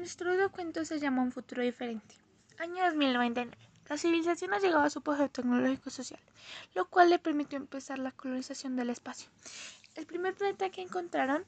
[0.00, 2.14] Nuestro cuento se llama Un futuro diferente.
[2.58, 3.54] Año 2099.
[3.86, 6.18] La civilización ha llegado a su apogeo tecnológico social,
[6.74, 9.28] lo cual le permitió empezar la colonización del espacio.
[9.96, 11.44] El primer planeta que encontraron,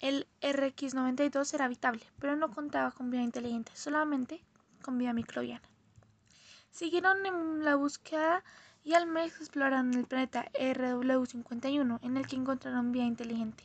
[0.00, 4.42] el RX-92, era habitable, pero no contaba con vida inteligente, solamente
[4.82, 5.62] con vida microbiana.
[6.72, 8.42] Siguieron en la búsqueda
[8.82, 13.62] y al mes exploraron el planeta RW-51, en el que encontraron vida inteligente.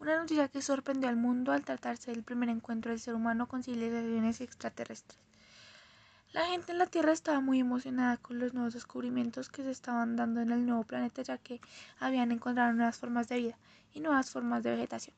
[0.00, 3.64] Una noticia que sorprendió al mundo al tratarse del primer encuentro del ser humano con
[3.64, 5.18] civilizaciones extraterrestres.
[6.32, 10.14] La gente en la Tierra estaba muy emocionada con los nuevos descubrimientos que se estaban
[10.14, 11.60] dando en el nuevo planeta ya que
[11.98, 13.58] habían encontrado nuevas formas de vida
[13.92, 15.16] y nuevas formas de vegetación.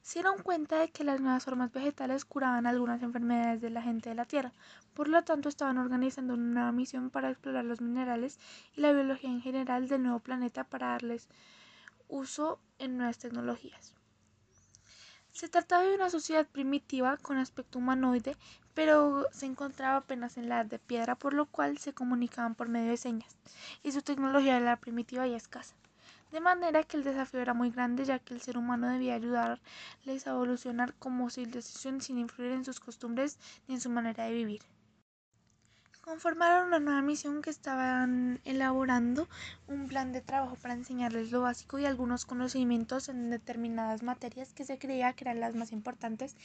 [0.00, 4.08] Se dieron cuenta de que las nuevas formas vegetales curaban algunas enfermedades de la gente
[4.08, 4.52] de la Tierra,
[4.94, 8.38] por lo tanto estaban organizando una nueva misión para explorar los minerales
[8.74, 11.28] y la biología en general del nuevo planeta para darles
[12.08, 13.92] uso en nuevas tecnologías.
[15.34, 18.36] Se trataba de una sociedad primitiva con aspecto humanoide,
[18.72, 22.68] pero se encontraba apenas en la edad de piedra, por lo cual se comunicaban por
[22.68, 23.36] medio de señas,
[23.82, 25.74] y su tecnología era primitiva y escasa.
[26.30, 30.26] De manera que el desafío era muy grande, ya que el ser humano debía ayudarles
[30.28, 34.62] a evolucionar como civilización sin influir en sus costumbres ni en su manera de vivir
[36.04, 39.26] conformaron una nueva misión que estaban elaborando
[39.68, 44.66] un plan de trabajo para enseñarles lo básico y algunos conocimientos en determinadas materias que
[44.66, 46.36] se creía que eran las más importantes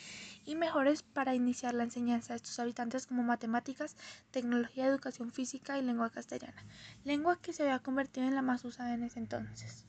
[0.45, 3.97] y mejores para iniciar la enseñanza de estos habitantes como matemáticas,
[4.31, 6.63] tecnología, educación física y lengua castellana,
[7.03, 9.83] lengua que se había convertido en la más usada en ese entonces.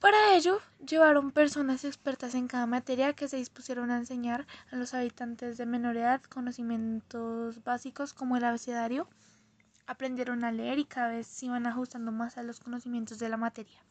[0.00, 4.94] Para ello, llevaron personas expertas en cada materia que se dispusieron a enseñar a los
[4.94, 9.08] habitantes de menor edad conocimientos básicos como el abecedario.
[9.88, 13.36] Aprendieron a leer y cada vez se iban ajustando más a los conocimientos de la
[13.36, 13.82] materia.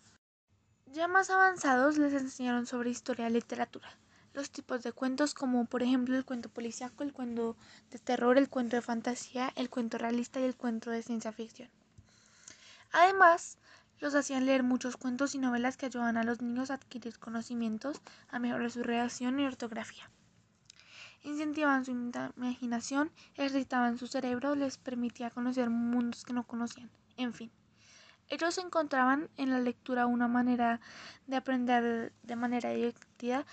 [0.94, 3.90] Ya más avanzados les enseñaron sobre historia y literatura,
[4.34, 7.58] los tipos de cuentos como por ejemplo el cuento policíaco, el cuento
[7.92, 11.70] de terror, el cuento de fantasía, el cuento realista y el cuento de ciencia ficción.
[12.94, 13.58] Además,
[14.00, 18.02] los hacían leer muchos cuentos y novelas que ayudaban a los niños a adquirir conocimientos,
[18.30, 20.10] a mejorar su redacción y ortografía.
[21.24, 27.52] Incentivaban su imaginación, ejercitaban su cerebro, les permitía conocer mundos que no conocían, en fin.
[28.30, 30.82] Ellos encontraban en la lectura una manera
[31.28, 33.46] de aprender de manera divertida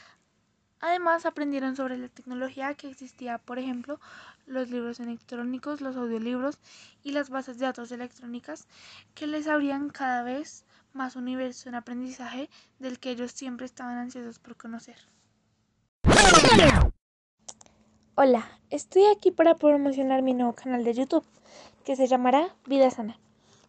[0.87, 3.99] Además, aprendieron sobre la tecnología que existía, por ejemplo,
[4.45, 6.59] los libros electrónicos, los audiolibros
[7.03, 8.67] y las bases de datos electrónicas
[9.15, 12.51] que les abrían cada vez más universo en aprendizaje
[12.81, 14.97] del que ellos siempre estaban ansiosos por conocer.
[18.15, 21.25] Hola, estoy aquí para promocionar mi nuevo canal de YouTube
[21.87, 23.19] que se llamará Vida Sana.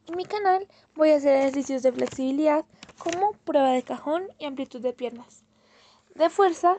[0.08, 2.66] En mi canal voy a hacer ejercicios de flexibilidad
[2.98, 5.46] como prueba de cajón y amplitud de piernas.
[6.14, 6.78] De fuerza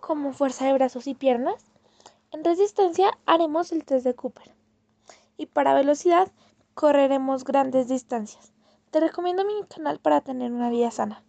[0.00, 1.64] como fuerza de brazos y piernas.
[2.30, 4.54] En resistencia haremos el test de Cooper.
[5.36, 6.30] Y para velocidad
[6.74, 8.52] correremos grandes distancias.
[8.90, 11.22] Te recomiendo mi canal para tener una vida sana.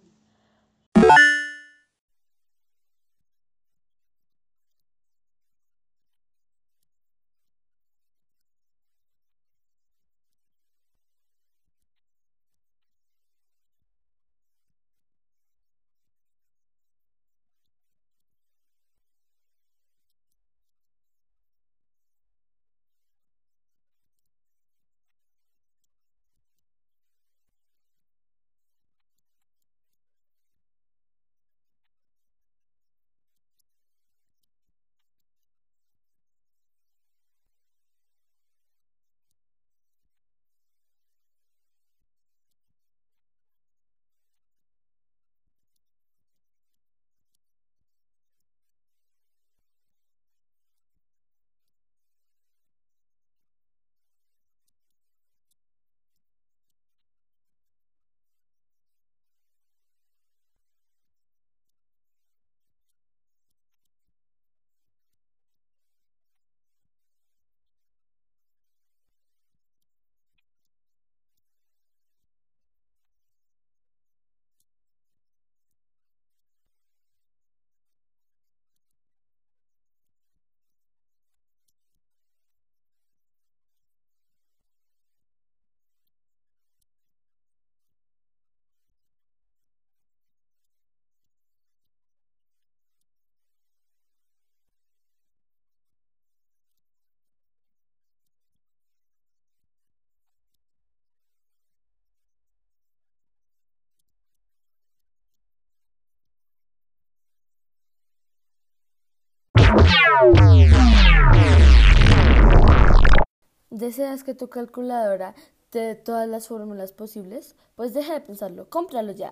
[113.69, 115.33] ¿Deseas que tu calculadora
[115.69, 117.55] te dé todas las fórmulas posibles?
[117.75, 119.31] Pues deja de pensarlo, cómpralo ya.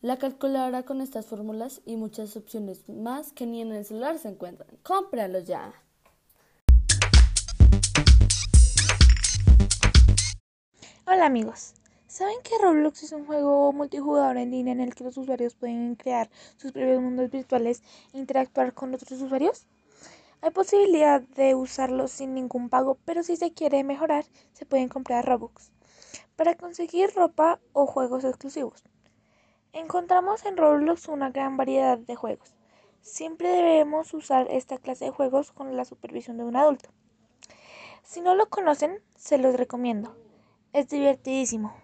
[0.00, 4.28] La calculadora con estas fórmulas y muchas opciones más que ni en el celular se
[4.28, 4.68] encuentran.
[4.84, 5.72] ¡Cómpralo ya!
[11.04, 11.74] Hola amigos,
[12.06, 15.96] ¿saben que Roblox es un juego multijugador en línea en el que los usuarios pueden
[15.96, 17.82] crear sus propios mundos virtuales
[18.12, 19.66] e interactuar con otros usuarios?
[20.40, 25.26] Hay posibilidad de usarlo sin ningún pago, pero si se quiere mejorar, se pueden comprar
[25.26, 25.72] Robux
[26.36, 28.84] para conseguir ropa o juegos exclusivos.
[29.72, 32.54] Encontramos en Roblox una gran variedad de juegos.
[33.00, 36.90] Siempre debemos usar esta clase de juegos con la supervisión de un adulto.
[38.04, 40.16] Si no lo conocen, se los recomiendo.
[40.72, 41.74] Es divertidísimo.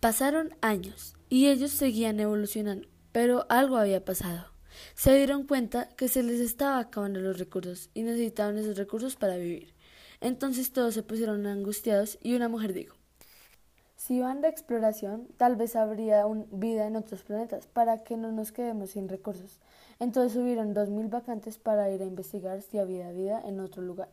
[0.00, 2.91] Pasaron años y ellos seguían evolucionando.
[3.12, 4.46] Pero algo había pasado.
[4.94, 9.36] Se dieron cuenta que se les estaba acabando los recursos y necesitaban esos recursos para
[9.36, 9.74] vivir.
[10.20, 12.96] Entonces todos se pusieron angustiados y una mujer dijo,
[13.96, 18.50] si van de exploración, tal vez habría vida en otros planetas para que no nos
[18.50, 19.60] quedemos sin recursos.
[20.00, 24.08] Entonces subieron dos mil vacantes para ir a investigar si había vida en otro lugar,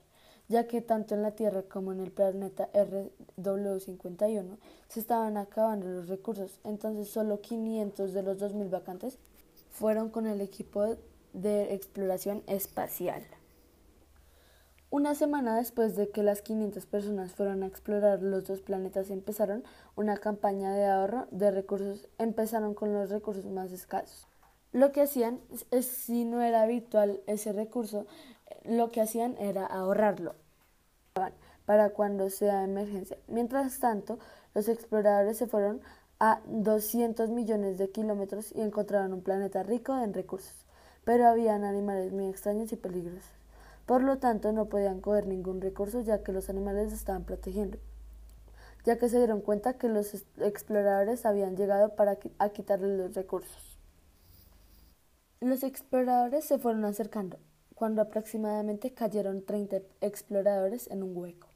[0.50, 4.58] ya que tanto en la Tierra como en el planeta RW51
[4.90, 6.60] se estaban acabando los recursos.
[6.66, 9.18] Entonces solo 500 de los dos mil vacantes
[9.70, 10.98] fueron con el equipo
[11.34, 13.24] de exploración espacial.
[14.92, 19.64] Una semana después de que las 500 personas fueron a explorar los dos planetas empezaron
[19.96, 24.28] una campaña de ahorro de recursos, empezaron con los recursos más escasos.
[24.72, 28.08] Lo que hacían es, si no era habitual ese recurso,
[28.64, 30.36] lo que hacían era ahorrarlo
[31.66, 33.18] para cuando sea emergencia.
[33.28, 34.20] Mientras tanto,
[34.54, 35.82] los exploradores se fueron
[36.20, 40.66] a 200 millones de kilómetros y encontraron un planeta rico en recursos,
[41.06, 43.32] pero habían animales muy extraños y peligrosos.
[43.86, 47.78] Por lo tanto, no podían coger ningún recurso ya que los animales estaban protegiendo,
[48.86, 53.80] ya que se dieron cuenta que los exploradores habían llegado para quitarles los recursos.
[55.40, 57.40] Los exploradores se fueron acercando,
[57.80, 61.48] cuando aproximadamente cayeron 30 exploradores en un hueco.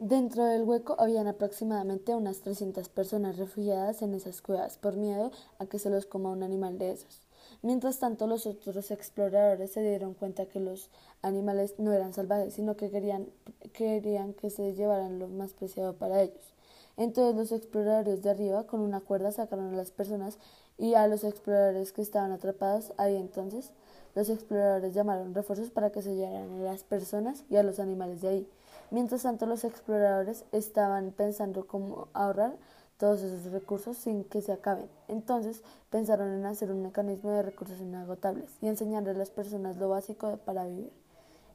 [0.00, 5.30] Dentro del hueco habían aproximadamente unas 300 personas refugiadas en esas cuevas por miedo
[5.60, 7.20] a que se los coma un animal de esos.
[7.62, 10.90] Mientras tanto, los otros exploradores se dieron cuenta que los
[11.22, 13.28] animales no eran salvajes, sino que querían,
[13.72, 16.54] querían que se llevaran lo más preciado para ellos.
[16.96, 20.38] Entonces los exploradores de arriba con una cuerda sacaron a las personas
[20.76, 23.70] y a los exploradores que estaban atrapados ahí entonces
[24.14, 28.20] los exploradores llamaron refuerzos para que se llevaran a las personas y a los animales
[28.20, 28.48] de ahí.
[28.90, 32.56] Mientras tanto los exploradores estaban pensando cómo ahorrar
[32.98, 34.88] todos esos recursos sin que se acaben.
[35.08, 39.88] Entonces pensaron en hacer un mecanismo de recursos inagotables y enseñarle a las personas lo
[39.88, 40.92] básico para vivir.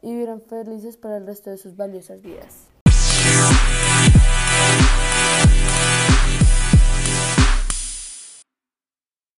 [0.02, 2.68] Y vivieron felices para el resto de sus valiosas vidas.